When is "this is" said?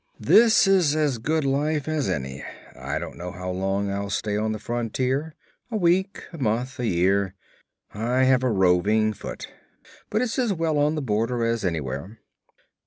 0.19-0.95